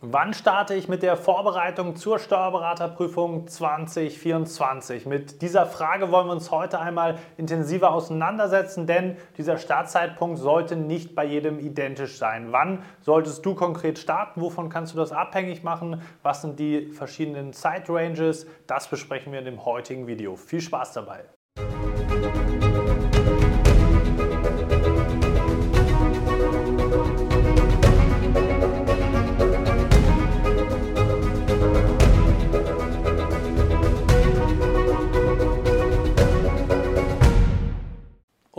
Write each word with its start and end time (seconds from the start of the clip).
Wann 0.00 0.32
starte 0.32 0.74
ich 0.74 0.86
mit 0.86 1.02
der 1.02 1.16
Vorbereitung 1.16 1.96
zur 1.96 2.20
Steuerberaterprüfung 2.20 3.48
2024? 3.48 5.06
Mit 5.06 5.42
dieser 5.42 5.66
Frage 5.66 6.12
wollen 6.12 6.28
wir 6.28 6.34
uns 6.34 6.52
heute 6.52 6.78
einmal 6.78 7.18
intensiver 7.36 7.92
auseinandersetzen, 7.92 8.86
denn 8.86 9.16
dieser 9.38 9.58
Startzeitpunkt 9.58 10.38
sollte 10.38 10.76
nicht 10.76 11.16
bei 11.16 11.24
jedem 11.24 11.58
identisch 11.58 12.16
sein. 12.16 12.52
Wann 12.52 12.84
solltest 13.00 13.44
du 13.44 13.56
konkret 13.56 13.98
starten? 13.98 14.40
Wovon 14.40 14.68
kannst 14.68 14.94
du 14.94 14.98
das 14.98 15.10
abhängig 15.10 15.64
machen? 15.64 16.00
Was 16.22 16.42
sind 16.42 16.60
die 16.60 16.92
verschiedenen 16.92 17.52
Zeitranges? 17.52 18.46
Das 18.68 18.86
besprechen 18.86 19.32
wir 19.32 19.40
in 19.40 19.46
dem 19.46 19.64
heutigen 19.64 20.06
Video. 20.06 20.36
Viel 20.36 20.60
Spaß 20.60 20.92
dabei! 20.92 21.24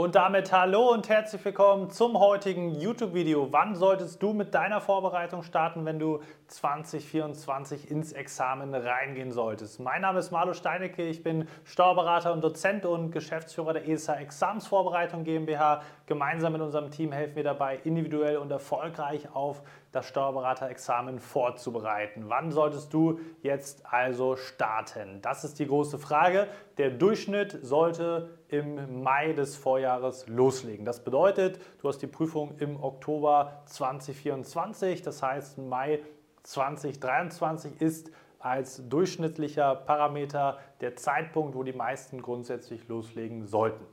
Und 0.09 0.16
damit 0.16 0.52
hallo 0.52 0.91
und 0.91 1.08
herzlich 1.08 1.45
willkommen 1.45 1.91
zum 1.91 2.20
heutigen 2.20 2.72
YouTube-Video. 2.72 3.49
Wann 3.52 3.76
solltest 3.76 4.23
du 4.23 4.34
mit 4.34 4.55
deiner 4.55 4.82
Vorbereitung 4.82 5.44
starten, 5.44 5.85
wenn 5.85 5.99
du 5.99 6.22
2024 6.48 7.91
ins 7.91 8.12
Examen 8.13 8.73
reingehen 8.73 9.32
solltest? 9.32 9.80
Mein 9.80 10.02
Name 10.02 10.18
ist 10.18 10.32
Marlo 10.32 10.55
Steinecke, 10.55 11.04
ich 11.04 11.22
bin 11.22 11.48
Steuerberater 11.63 12.34
und 12.34 12.44
Dozent 12.44 12.88
und 12.88 13.12
Geschäftsführer 13.12 13.73
der 13.73 13.88
ESA 13.88 14.16
Examensvorbereitung 14.16 15.26
GmbH. 15.26 15.84
Gemeinsam 16.08 16.54
mit 16.54 16.63
unserem 16.63 16.90
Team 16.90 17.12
helfen 17.12 17.35
wir 17.35 17.44
dabei, 17.44 17.80
individuell 17.84 18.38
und 18.38 18.49
erfolgreich 18.49 19.27
auf 19.35 19.62
das 19.91 20.07
Steuerberaterexamen 20.07 21.20
vorzubereiten. 21.20 22.25
Wann 22.27 22.52
solltest 22.52 22.93
du 22.93 23.20
jetzt 23.41 23.85
also 23.85 24.35
starten? 24.35 25.21
Das 25.21 25.43
ist 25.43 25.59
die 25.59 25.68
große 25.68 25.98
Frage. 25.98 26.48
Der 26.77 26.91
Durchschnitt 26.91 27.57
sollte 27.62 28.29
im 28.49 29.01
Mai 29.01 29.34
des 29.34 29.55
Vorjahres 29.55 30.27
loslegen. 30.27 30.85
Das 30.85 31.04
bedeutet, 31.04 31.59
du 31.81 31.87
hast 31.87 31.99
die 31.99 32.07
Prüfung 32.07 32.57
im 32.59 32.81
Oktober 32.81 33.63
2024, 33.65 35.01
das 35.01 35.23
heißt 35.23 35.57
Mai 35.57 36.01
2023 36.43 37.81
ist 37.81 38.12
als 38.40 38.87
durchschnittlicher 38.87 39.76
Parameter 39.76 40.59
der 40.81 40.96
Zeitpunkt, 40.96 41.55
wo 41.55 41.63
die 41.63 41.74
meisten 41.74 42.21
grundsätzlich 42.21 42.87
loslegen 42.87 43.46
sollten. 43.46 43.85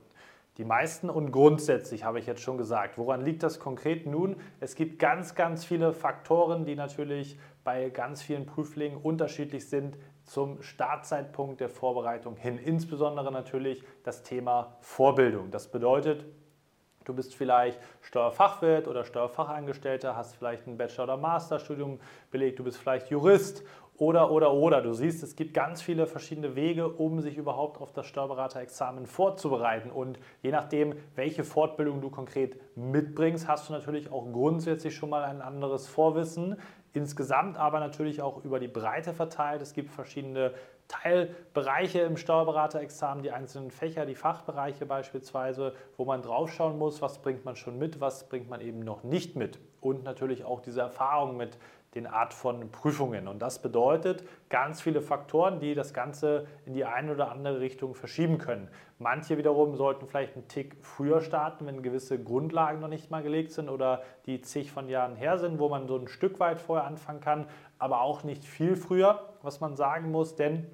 Die 0.57 0.65
meisten 0.65 1.09
und 1.09 1.31
grundsätzlich 1.31 2.03
habe 2.03 2.17
ich 2.17 2.25
jetzt 2.25 2.41
schon 2.41 2.57
gesagt. 2.57 2.97
Woran 2.97 3.21
liegt 3.21 3.43
das 3.43 3.59
konkret 3.59 4.07
nun? 4.07 4.37
Es 4.59 4.73
gibt 4.73 4.97
ganz, 4.97 5.35
ganz 5.35 5.63
viele 5.63 5.93
Faktoren, 5.93 6.65
die 6.65 6.75
natürlich 6.75 7.37
bei 7.63 7.89
ganz 7.89 8.23
vielen 8.23 8.47
Prüflingen 8.47 8.99
unterschiedlich 8.99 9.69
sind 9.69 9.99
zum 10.23 10.61
Startzeitpunkt 10.63 11.61
der 11.61 11.69
Vorbereitung 11.69 12.35
hin. 12.35 12.57
Insbesondere 12.57 13.31
natürlich 13.31 13.83
das 14.03 14.23
Thema 14.23 14.77
Vorbildung. 14.81 15.51
Das 15.51 15.69
bedeutet, 15.69 16.25
Du 17.07 17.13
bist 17.13 17.35
vielleicht 17.35 17.79
Steuerfachwirt 18.01 18.85
oder 18.89 19.05
Steuerfachangestellter, 19.05 20.17
hast 20.17 20.35
vielleicht 20.35 20.67
ein 20.67 20.77
Bachelor- 20.77 21.05
oder 21.05 21.15
Masterstudium 21.15 22.01
belegt, 22.31 22.59
du 22.59 22.65
bist 22.65 22.79
vielleicht 22.79 23.09
Jurist 23.09 23.63
oder, 23.97 24.31
oder, 24.31 24.53
oder. 24.53 24.81
Du 24.81 24.93
siehst, 24.93 25.23
es 25.23 25.35
gibt 25.35 25.53
ganz 25.53 25.81
viele 25.81 26.05
verschiedene 26.05 26.55
Wege, 26.55 26.87
um 26.87 27.19
sich 27.19 27.37
überhaupt 27.37 27.81
auf 27.81 27.91
das 27.91 28.05
Steuerberaterexamen 28.05 29.07
vorzubereiten. 29.07 29.89
Und 29.89 30.19
je 30.43 30.51
nachdem, 30.51 30.95
welche 31.15 31.43
Fortbildung 31.43 32.01
du 32.01 32.09
konkret 32.09 32.57
mitbringst, 32.75 33.47
hast 33.47 33.69
du 33.69 33.73
natürlich 33.73 34.11
auch 34.11 34.31
grundsätzlich 34.31 34.95
schon 34.95 35.09
mal 35.09 35.23
ein 35.23 35.41
anderes 35.41 35.87
Vorwissen. 35.87 36.57
Insgesamt 36.93 37.57
aber 37.57 37.79
natürlich 37.79 38.21
auch 38.21 38.43
über 38.43 38.59
die 38.59 38.67
Breite 38.67 39.13
verteilt. 39.13 39.61
Es 39.61 39.73
gibt 39.73 39.91
verschiedene 39.91 40.53
Teilbereiche 40.87 41.99
im 41.99 42.17
Steuerberaterexamen, 42.17 43.23
die 43.23 43.31
einzelnen 43.31 43.71
Fächer, 43.71 44.05
die 44.05 44.15
Fachbereiche 44.15 44.85
beispielsweise, 44.85 45.73
wo 45.97 46.05
man 46.05 46.21
draufschauen 46.21 46.77
muss, 46.77 47.01
was 47.01 47.21
bringt 47.21 47.43
man 47.45 47.55
schon 47.55 47.77
mit, 47.77 47.99
was 47.99 48.29
bringt 48.29 48.49
man 48.49 48.61
eben 48.61 48.79
noch 48.79 49.03
nicht 49.03 49.35
mit. 49.35 49.59
Und 49.81 50.03
natürlich 50.03 50.45
auch 50.45 50.61
diese 50.61 50.81
Erfahrung 50.81 51.37
mit 51.37 51.57
den 51.95 52.07
Art 52.07 52.33
von 52.33 52.69
Prüfungen. 52.71 53.27
Und 53.27 53.41
das 53.41 53.61
bedeutet 53.61 54.23
ganz 54.49 54.81
viele 54.81 55.01
Faktoren, 55.01 55.59
die 55.59 55.73
das 55.73 55.93
Ganze 55.93 56.45
in 56.65 56.73
die 56.73 56.85
eine 56.85 57.13
oder 57.13 57.31
andere 57.31 57.59
Richtung 57.59 57.95
verschieben 57.95 58.37
können. 58.37 58.69
Manche 58.99 59.37
wiederum 59.37 59.75
sollten 59.75 60.07
vielleicht 60.07 60.35
einen 60.35 60.47
Tick 60.47 60.77
früher 60.81 61.21
starten, 61.21 61.65
wenn 61.65 61.81
gewisse 61.81 62.21
Grundlagen 62.21 62.79
noch 62.81 62.87
nicht 62.87 63.09
mal 63.09 63.23
gelegt 63.23 63.51
sind 63.51 63.69
oder 63.69 64.03
die 64.25 64.41
zig 64.41 64.71
von 64.71 64.89
Jahren 64.89 65.15
her 65.15 65.37
sind, 65.37 65.59
wo 65.59 65.69
man 65.69 65.87
so 65.87 65.97
ein 65.97 66.07
Stück 66.07 66.39
weit 66.39 66.61
vorher 66.61 66.85
anfangen 66.85 67.21
kann, 67.21 67.47
aber 67.79 68.01
auch 68.01 68.23
nicht 68.23 68.43
viel 68.43 68.75
früher, 68.75 69.33
was 69.41 69.59
man 69.59 69.75
sagen 69.75 70.11
muss, 70.11 70.35
denn 70.35 70.69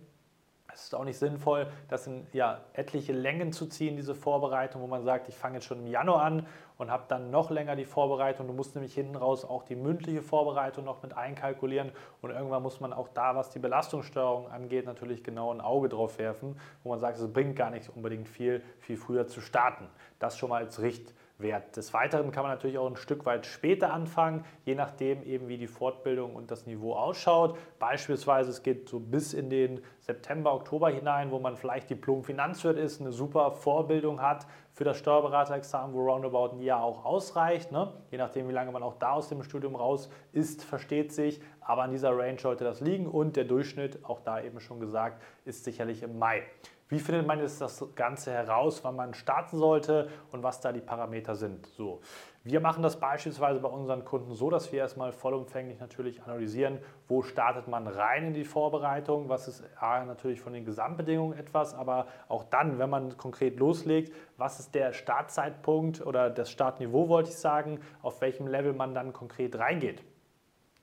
es 0.74 0.86
ist 0.86 0.96
auch 0.96 1.04
nicht 1.04 1.18
sinnvoll, 1.18 1.68
das 1.88 2.08
in 2.08 2.26
ja, 2.34 2.62
etliche 2.74 3.14
Längen 3.14 3.52
zu 3.52 3.68
ziehen, 3.68 3.96
diese 3.96 4.16
Vorbereitung, 4.16 4.82
wo 4.82 4.88
man 4.88 5.04
sagt, 5.04 5.30
ich 5.30 5.36
fange 5.36 5.56
jetzt 5.56 5.66
schon 5.66 5.80
im 5.80 5.88
Januar 5.88 6.24
an 6.24 6.46
und 6.78 6.92
habe 6.92 7.04
dann 7.08 7.32
noch 7.32 7.52
länger 7.52 7.76
die 7.76 7.86
Vorbereitung. 7.86 8.48
Du 8.48 8.54
musst 8.54 8.76
nämlich 8.76 8.94
hinten 8.94 9.16
raus 9.16 9.46
auch 9.46 9.64
die 9.64 9.76
mündliche 9.76 10.22
Vorbereitung 10.22 10.86
noch 10.86 11.04
mit 11.04 11.16
einkalkulieren 11.16 11.92
und 12.22 12.32
irgendwann 12.32 12.64
muss 12.64 12.80
man 12.80 12.94
auch 12.94 13.08
da, 13.10 13.36
was 13.36 13.50
die 13.50 13.60
Belastungssteuerung 13.60 14.50
angeht, 14.50 14.86
natürlich 14.86 15.24
genau 15.24 15.54
ein 15.54 15.62
Auge 15.62 15.90
drauf 15.90 16.18
werfen, 16.18 16.60
wo 16.84 16.90
man 16.90 17.00
sagt, 17.00 17.18
es 17.18 17.32
bringt 17.32 17.56
gar 17.56 17.70
nicht 17.70 17.90
unbedingt 17.90 18.28
viel, 18.28 18.62
viel 18.80 18.98
früher 18.98 19.28
zu 19.28 19.42
starten. 19.42 19.88
Das 20.20 20.38
schon 20.38 20.50
mal 20.50 20.64
als 20.64 20.82
Richt 20.82 21.14
Wert. 21.38 21.76
Des 21.76 21.94
Weiteren 21.94 22.32
kann 22.32 22.44
man 22.44 22.52
natürlich 22.52 22.78
auch 22.78 22.88
ein 22.88 22.96
Stück 22.96 23.26
weit 23.26 23.46
später 23.46 23.92
anfangen, 23.92 24.46
je 24.66 24.76
nachdem 24.76 25.24
eben 25.24 25.48
wie 25.48 25.58
die 25.58 25.68
Fortbildung 25.68 26.36
und 26.36 26.52
das 26.52 26.66
Niveau 26.66 26.94
ausschaut. 26.94 27.58
Beispielsweise 27.80 28.52
es 28.52 28.64
geht 28.64 28.88
so 28.88 29.00
bis 29.00 29.34
in 29.34 29.50
den 29.50 29.82
September, 30.00 30.54
Oktober 30.54 30.90
hinein, 30.90 31.32
wo 31.32 31.40
man 31.40 31.56
vielleicht 31.56 31.90
Diplom-Finanzwirt 31.90 32.78
ist, 32.78 33.02
eine 33.02 33.12
super 33.12 33.52
Vorbildung 33.52 34.22
hat 34.22 34.46
für 34.74 34.84
das 34.84 34.98
Steuerberaterexamen, 34.98 35.96
wo 35.96 36.04
roundabout 36.04 36.56
ein 36.56 36.62
Jahr 36.62 36.84
auch 36.84 37.06
ausreicht. 37.06 37.72
Ne? 37.72 37.94
Je 38.10 38.18
nachdem, 38.18 38.48
wie 38.50 38.54
lange 38.54 38.72
man 38.72 38.84
auch 38.84 38.96
da 38.96 39.14
aus 39.14 39.30
dem 39.30 39.44
Studium 39.44 39.76
raus 39.76 40.10
ist, 40.32 40.64
versteht 40.64 41.14
sich. 41.14 41.42
Aber 41.62 41.84
an 41.84 41.92
dieser 41.92 42.18
Range 42.18 42.40
sollte 42.40 42.64
das 42.64 42.82
liegen 42.82 43.08
und 43.08 43.36
der 43.36 43.46
Durchschnitt, 43.46 44.04
auch 44.04 44.20
da 44.20 44.42
eben 44.42 44.60
schon 44.60 44.80
gesagt, 44.80 45.22
ist 45.46 45.64
sicherlich 45.64 46.04
im 46.04 46.18
Mai. 46.18 46.44
Wie 46.90 47.00
findet 47.00 47.26
man 47.26 47.40
jetzt 47.40 47.62
das 47.62 47.84
Ganze 47.96 48.32
heraus, 48.32 48.84
wann 48.84 48.96
man 48.96 49.14
starten 49.14 49.58
sollte 49.58 50.10
und 50.32 50.44
was 50.44 50.60
da 50.60 50.72
die 50.72 50.82
Parameter 50.82 51.36
sind? 51.36 51.66
So. 51.68 52.02
Wir 52.44 52.60
machen 52.60 52.84
das 52.84 53.00
beispielsweise 53.00 53.62
bei 53.62 53.70
unseren 53.70 54.04
Kunden 54.04 54.34
so, 54.34 54.50
dass 54.50 54.72
wir 54.74 54.80
erstmal 54.80 55.14
vollumfänglich 55.14 55.80
natürlich 55.80 56.22
analysieren, 56.24 56.80
wo 57.08 57.22
startet 57.22 57.70
man 57.70 57.88
rein 57.88 58.26
in 58.26 58.34
die 58.34 58.44
Vorbereitung, 58.44 59.30
was 59.30 59.48
ist 59.48 59.64
A, 59.80 60.04
natürlich 60.04 60.42
von 60.42 60.52
den 60.52 60.66
Gesamtbedingungen 60.66 61.40
etwas, 61.40 61.74
aber 61.74 62.08
auch 62.28 62.44
dann, 62.44 62.80
wenn 62.80 62.90
man 62.90 63.16
konkret 63.16 63.58
loslegt, 63.60 64.14
was 64.36 64.60
ist 64.60 64.76
der 64.76 64.92
Startzeitpunkt 64.92 66.06
oder 66.06 66.30
das 66.30 66.52
Startniveau, 66.52 67.08
wollte 67.08 67.30
ich 67.30 67.38
sagen, 67.38 67.80
auf 68.02 68.20
welchem 68.20 68.48
Level 68.48 68.74
man 68.74 68.94
dann 68.94 69.14
konkret 69.14 69.58
reingeht. 69.58 70.04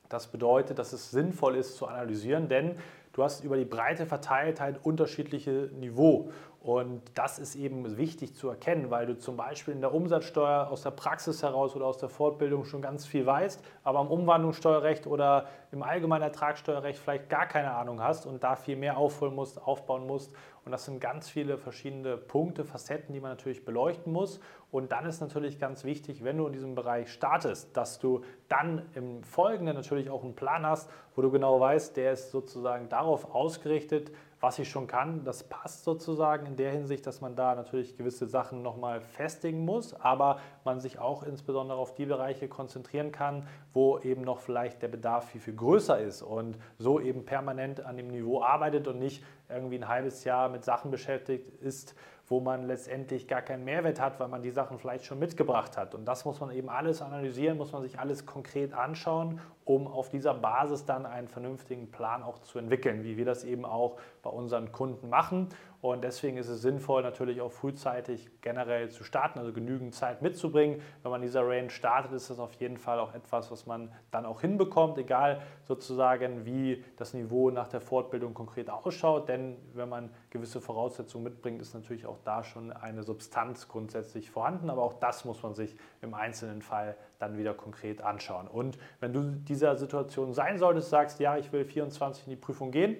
Das 0.08 0.28
bedeutet, 0.28 0.78
dass 0.78 0.94
es 0.94 1.10
sinnvoll 1.10 1.56
ist 1.56 1.76
zu 1.76 1.86
analysieren, 1.86 2.48
denn 2.48 2.76
du 3.20 3.24
hast 3.24 3.44
über 3.44 3.58
die 3.58 3.66
breite 3.66 4.06
Verteiltheit 4.06 4.80
unterschiedliche 4.82 5.68
Niveau. 5.78 6.30
Und 6.62 7.00
das 7.14 7.38
ist 7.38 7.54
eben 7.54 7.96
wichtig 7.96 8.34
zu 8.34 8.50
erkennen, 8.50 8.90
weil 8.90 9.06
du 9.06 9.16
zum 9.16 9.34
Beispiel 9.34 9.72
in 9.72 9.80
der 9.80 9.94
Umsatzsteuer 9.94 10.68
aus 10.70 10.82
der 10.82 10.90
Praxis 10.90 11.42
heraus 11.42 11.74
oder 11.74 11.86
aus 11.86 11.96
der 11.96 12.10
Fortbildung 12.10 12.66
schon 12.66 12.82
ganz 12.82 13.06
viel 13.06 13.24
weißt, 13.24 13.64
aber 13.82 14.02
im 14.02 14.08
Umwandlungssteuerrecht 14.08 15.06
oder 15.06 15.46
im 15.72 15.82
allgemeinen 15.82 16.22
Ertragssteuerrecht 16.22 16.98
vielleicht 16.98 17.30
gar 17.30 17.46
keine 17.46 17.72
Ahnung 17.72 18.02
hast 18.02 18.26
und 18.26 18.44
da 18.44 18.56
viel 18.56 18.76
mehr 18.76 18.98
aufholen 18.98 19.34
musst, 19.34 19.62
aufbauen 19.62 20.06
musst. 20.06 20.34
Und 20.66 20.72
das 20.72 20.84
sind 20.84 21.00
ganz 21.00 21.30
viele 21.30 21.56
verschiedene 21.56 22.18
Punkte, 22.18 22.66
Facetten, 22.66 23.14
die 23.14 23.20
man 23.20 23.30
natürlich 23.30 23.64
beleuchten 23.64 24.12
muss. 24.12 24.38
Und 24.70 24.92
dann 24.92 25.06
ist 25.06 25.22
natürlich 25.22 25.58
ganz 25.58 25.84
wichtig, 25.84 26.22
wenn 26.22 26.36
du 26.36 26.46
in 26.46 26.52
diesem 26.52 26.74
Bereich 26.74 27.10
startest, 27.10 27.74
dass 27.74 27.98
du 27.98 28.20
dann 28.48 28.84
im 28.94 29.22
Folgenden 29.22 29.74
natürlich 29.74 30.10
auch 30.10 30.22
einen 30.22 30.36
Plan 30.36 30.66
hast, 30.66 30.90
wo 31.16 31.22
du 31.22 31.30
genau 31.30 31.58
weißt, 31.58 31.96
der 31.96 32.12
ist 32.12 32.30
sozusagen 32.30 32.90
darauf 32.90 33.34
ausgerichtet, 33.34 34.12
was 34.40 34.58
ich 34.58 34.70
schon 34.70 34.86
kann, 34.86 35.22
das 35.24 35.44
passt 35.44 35.84
sozusagen 35.84 36.46
in 36.46 36.56
der 36.56 36.72
Hinsicht, 36.72 37.06
dass 37.06 37.20
man 37.20 37.36
da 37.36 37.54
natürlich 37.54 37.96
gewisse 37.96 38.26
Sachen 38.26 38.62
nochmal 38.62 39.02
festigen 39.02 39.64
muss, 39.64 39.94
aber 39.94 40.38
man 40.64 40.80
sich 40.80 40.98
auch 40.98 41.22
insbesondere 41.22 41.78
auf 41.78 41.94
die 41.94 42.06
Bereiche 42.06 42.48
konzentrieren 42.48 43.12
kann, 43.12 43.46
wo 43.74 43.98
eben 43.98 44.22
noch 44.22 44.38
vielleicht 44.38 44.80
der 44.80 44.88
Bedarf 44.88 45.28
viel, 45.28 45.40
viel 45.42 45.56
größer 45.56 45.98
ist 46.00 46.22
und 46.22 46.56
so 46.78 47.00
eben 47.00 47.26
permanent 47.26 47.84
an 47.84 47.98
dem 47.98 48.08
Niveau 48.08 48.42
arbeitet 48.42 48.88
und 48.88 48.98
nicht 48.98 49.22
irgendwie 49.50 49.76
ein 49.76 49.88
halbes 49.88 50.24
Jahr 50.24 50.48
mit 50.48 50.64
Sachen 50.64 50.90
beschäftigt 50.90 51.48
ist, 51.60 51.94
wo 52.30 52.38
man 52.38 52.68
letztendlich 52.68 53.26
gar 53.26 53.42
keinen 53.42 53.64
Mehrwert 53.64 54.00
hat, 54.00 54.20
weil 54.20 54.28
man 54.28 54.40
die 54.40 54.52
Sachen 54.52 54.78
vielleicht 54.78 55.04
schon 55.04 55.18
mitgebracht 55.18 55.76
hat. 55.76 55.96
Und 55.96 56.04
das 56.04 56.24
muss 56.24 56.38
man 56.38 56.52
eben 56.52 56.68
alles 56.70 57.02
analysieren, 57.02 57.58
muss 57.58 57.72
man 57.72 57.82
sich 57.82 57.98
alles 57.98 58.24
konkret 58.24 58.72
anschauen, 58.72 59.40
um 59.64 59.88
auf 59.88 60.10
dieser 60.10 60.32
Basis 60.32 60.84
dann 60.84 61.06
einen 61.06 61.26
vernünftigen 61.26 61.90
Plan 61.90 62.22
auch 62.22 62.38
zu 62.38 62.60
entwickeln, 62.60 63.02
wie 63.02 63.16
wir 63.16 63.24
das 63.24 63.42
eben 63.42 63.64
auch 63.64 63.98
bei 64.22 64.30
unseren 64.30 64.70
Kunden 64.70 65.08
machen. 65.08 65.48
Und 65.82 66.04
deswegen 66.04 66.36
ist 66.36 66.48
es 66.48 66.60
sinnvoll, 66.60 67.02
natürlich 67.02 67.40
auch 67.40 67.52
frühzeitig 67.52 68.28
generell 68.42 68.90
zu 68.90 69.02
starten, 69.02 69.38
also 69.38 69.50
genügend 69.52 69.94
Zeit 69.94 70.20
mitzubringen. 70.20 70.82
Wenn 71.02 71.10
man 71.10 71.22
dieser 71.22 71.46
Range 71.46 71.70
startet, 71.70 72.12
ist 72.12 72.28
das 72.28 72.38
auf 72.38 72.52
jeden 72.54 72.76
Fall 72.76 72.98
auch 72.98 73.14
etwas, 73.14 73.50
was 73.50 73.64
man 73.64 73.90
dann 74.10 74.26
auch 74.26 74.42
hinbekommt, 74.42 74.98
egal 74.98 75.40
sozusagen, 75.64 76.44
wie 76.44 76.84
das 76.96 77.14
Niveau 77.14 77.50
nach 77.50 77.68
der 77.68 77.80
Fortbildung 77.80 78.34
konkret 78.34 78.68
ausschaut. 78.68 79.28
Denn 79.30 79.56
wenn 79.72 79.88
man 79.88 80.10
gewisse 80.28 80.60
Voraussetzungen 80.60 81.24
mitbringt, 81.24 81.62
ist 81.62 81.72
natürlich 81.72 82.04
auch 82.04 82.18
da 82.24 82.44
schon 82.44 82.72
eine 82.72 83.02
Substanz 83.02 83.66
grundsätzlich 83.66 84.30
vorhanden. 84.30 84.68
Aber 84.68 84.82
auch 84.82 84.94
das 84.94 85.24
muss 85.24 85.42
man 85.42 85.54
sich 85.54 85.76
im 86.02 86.12
einzelnen 86.12 86.60
Fall 86.60 86.94
dann 87.18 87.38
wieder 87.38 87.54
konkret 87.54 88.02
anschauen. 88.02 88.48
Und 88.48 88.76
wenn 89.00 89.14
du 89.14 89.22
dieser 89.22 89.76
Situation 89.76 90.34
sein 90.34 90.58
solltest, 90.58 90.90
sagst, 90.90 91.20
ja, 91.20 91.38
ich 91.38 91.52
will 91.52 91.64
24 91.64 92.26
in 92.26 92.30
die 92.30 92.36
Prüfung 92.36 92.70
gehen, 92.70 92.98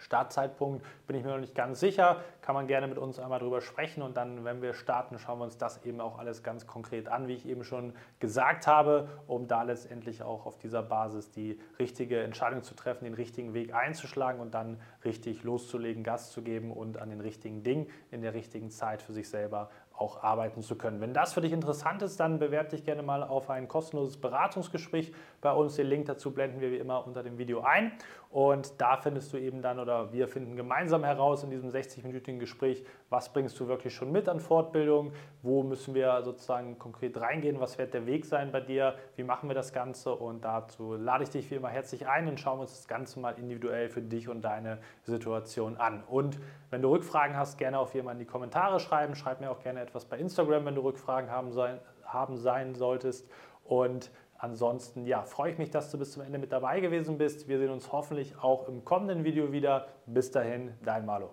Startzeitpunkt 0.00 0.84
bin 1.06 1.16
ich 1.16 1.24
mir 1.24 1.30
noch 1.30 1.40
nicht 1.40 1.54
ganz 1.54 1.80
sicher. 1.80 2.22
Kann 2.40 2.54
man 2.54 2.66
gerne 2.66 2.88
mit 2.88 2.98
uns 2.98 3.18
einmal 3.18 3.38
drüber 3.38 3.60
sprechen 3.60 4.02
und 4.02 4.16
dann, 4.16 4.44
wenn 4.44 4.62
wir 4.62 4.74
starten, 4.74 5.18
schauen 5.18 5.38
wir 5.38 5.44
uns 5.44 5.58
das 5.58 5.84
eben 5.84 6.00
auch 6.00 6.18
alles 6.18 6.42
ganz 6.42 6.66
konkret 6.66 7.08
an, 7.08 7.28
wie 7.28 7.34
ich 7.34 7.46
eben 7.46 7.64
schon 7.64 7.92
gesagt 8.18 8.66
habe, 8.66 9.08
um 9.26 9.46
da 9.46 9.62
letztendlich 9.62 10.22
auch 10.22 10.46
auf 10.46 10.58
dieser 10.58 10.82
Basis 10.82 11.30
die 11.30 11.60
richtige 11.78 12.22
Entscheidung 12.22 12.62
zu 12.62 12.74
treffen, 12.74 13.04
den 13.04 13.14
richtigen 13.14 13.54
Weg 13.54 13.74
einzuschlagen 13.74 14.40
und 14.40 14.54
dann 14.54 14.80
richtig 15.04 15.42
loszulegen, 15.44 16.02
Gas 16.02 16.30
zu 16.32 16.42
geben 16.42 16.72
und 16.72 16.98
an 16.98 17.10
den 17.10 17.20
richtigen 17.20 17.62
Dingen 17.62 17.86
in 18.10 18.22
der 18.22 18.34
richtigen 18.34 18.70
Zeit 18.70 19.02
für 19.02 19.12
sich 19.12 19.28
selber 19.28 19.70
auch 19.96 20.22
arbeiten 20.22 20.62
zu 20.62 20.76
können. 20.76 21.00
Wenn 21.00 21.12
das 21.12 21.34
für 21.34 21.40
dich 21.42 21.52
interessant 21.52 22.02
ist, 22.02 22.18
dann 22.20 22.38
bewerbe 22.38 22.70
dich 22.70 22.84
gerne 22.84 23.02
mal 23.02 23.22
auf 23.22 23.50
ein 23.50 23.68
kostenloses 23.68 24.16
Beratungsgespräch 24.16 25.12
bei 25.40 25.52
uns. 25.52 25.76
Den 25.76 25.86
Link 25.86 26.06
dazu 26.06 26.32
blenden 26.32 26.60
wir 26.60 26.70
wie 26.70 26.78
immer 26.78 27.06
unter 27.06 27.22
dem 27.22 27.36
Video 27.36 27.60
ein. 27.60 27.92
Und 28.30 28.80
da 28.80 28.96
findest 28.96 29.32
du 29.32 29.38
eben 29.38 29.60
dann 29.60 29.80
oder 29.80 30.12
wir 30.12 30.28
finden 30.28 30.54
gemeinsam 30.54 31.02
heraus 31.02 31.42
in 31.42 31.50
diesem 31.50 31.70
60-minütigen 31.70 32.38
Gespräch, 32.38 32.84
was 33.08 33.32
bringst 33.32 33.58
du 33.58 33.66
wirklich 33.66 33.92
schon 33.92 34.12
mit 34.12 34.28
an 34.28 34.38
Fortbildung, 34.38 35.12
wo 35.42 35.64
müssen 35.64 35.94
wir 35.94 36.22
sozusagen 36.22 36.78
konkret 36.78 37.20
reingehen, 37.20 37.58
was 37.58 37.76
wird 37.76 37.92
der 37.92 38.06
Weg 38.06 38.24
sein 38.24 38.52
bei 38.52 38.60
dir, 38.60 38.94
wie 39.16 39.24
machen 39.24 39.50
wir 39.50 39.54
das 39.54 39.72
Ganze 39.72 40.14
und 40.14 40.44
dazu 40.44 40.94
lade 40.94 41.24
ich 41.24 41.30
dich 41.30 41.50
wie 41.50 41.56
immer 41.56 41.70
herzlich 41.70 42.06
ein 42.06 42.28
und 42.28 42.38
schauen 42.38 42.60
uns 42.60 42.76
das 42.76 42.86
Ganze 42.86 43.18
mal 43.18 43.32
individuell 43.36 43.88
für 43.88 44.00
dich 44.00 44.28
und 44.28 44.42
deine 44.42 44.78
Situation 45.02 45.76
an. 45.76 46.04
Und 46.04 46.38
wenn 46.70 46.82
du 46.82 46.90
Rückfragen 46.90 47.36
hast, 47.36 47.58
gerne 47.58 47.80
auf 47.80 47.94
jemanden 47.94 48.20
in 48.20 48.26
die 48.26 48.30
Kommentare 48.30 48.78
schreiben, 48.78 49.16
schreib 49.16 49.40
mir 49.40 49.50
auch 49.50 49.60
gerne 49.60 49.79
etwas 49.80 50.04
bei 50.04 50.18
Instagram, 50.18 50.64
wenn 50.66 50.74
du 50.74 50.82
Rückfragen 50.82 51.30
haben 51.30 51.50
sein, 51.52 51.80
haben 52.04 52.36
sein 52.36 52.74
solltest 52.74 53.28
und 53.64 54.10
Ansonsten 54.42 55.04
ja, 55.04 55.22
freue 55.22 55.52
ich 55.52 55.58
mich, 55.58 55.70
dass 55.70 55.90
du 55.90 55.98
bis 55.98 56.12
zum 56.12 56.22
Ende 56.22 56.38
mit 56.38 56.50
dabei 56.50 56.80
gewesen 56.80 57.18
bist. 57.18 57.46
Wir 57.46 57.58
sehen 57.58 57.68
uns 57.68 57.92
hoffentlich 57.92 58.38
auch 58.40 58.68
im 58.68 58.86
kommenden 58.86 59.22
Video 59.22 59.52
wieder. 59.52 59.88
Bis 60.06 60.30
dahin, 60.30 60.72
dein 60.82 61.04
Malo. 61.04 61.28